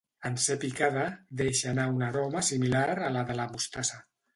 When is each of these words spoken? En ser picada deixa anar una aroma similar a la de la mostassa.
En 0.27 0.37
ser 0.45 0.55
picada 0.63 1.03
deixa 1.43 1.69
anar 1.75 1.87
una 2.01 2.09
aroma 2.11 2.45
similar 2.51 2.87
a 3.11 3.15
la 3.19 3.27
de 3.33 3.41
la 3.43 3.51
mostassa. 3.57 4.07